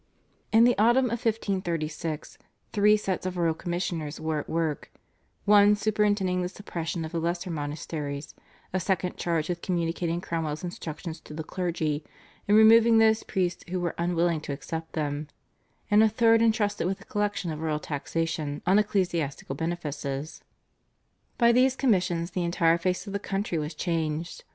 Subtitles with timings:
[0.51, 2.39] In the autumn of 1536
[2.73, 4.91] three sets of royal commissioners were at work,
[5.45, 8.33] one superintending the suppression of the lesser monasteries,
[8.73, 12.03] a second charged with communicating Cromwell's instructions to the clergy,
[12.47, 15.27] and removing those priests who were unwilling to accept them,
[15.91, 20.41] and a third entrusted with the collection of royal taxation on ecclesiastical benefices.
[21.37, 24.45] By these commissions the entire face of the country was changed.